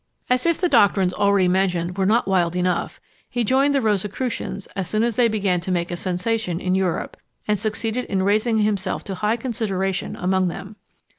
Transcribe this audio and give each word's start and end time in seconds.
As 0.31 0.47
if 0.47 0.57
the 0.59 0.67
doctrines 0.67 1.13
already 1.13 1.47
mentioned 1.47 1.95
were 1.95 2.07
not 2.07 2.27
wild 2.27 2.55
enough, 2.55 2.99
he 3.29 3.43
joined 3.43 3.75
the 3.75 3.81
Rosicrucians 3.81 4.65
as 4.75 4.87
soon 4.89 5.03
as 5.03 5.15
they 5.15 5.27
began 5.27 5.59
to 5.61 5.71
make 5.71 5.91
a 5.91 5.95
sensation 5.95 6.59
in 6.59 6.73
Europe, 6.73 7.17
and 7.47 7.59
succeeded 7.59 8.05
in 8.05 8.23
raising 8.23 8.57
himself 8.57 9.03
to 9.03 9.13
high 9.13 9.37
consideration 9.37 10.15
among 10.15 10.47
them. 10.47 10.75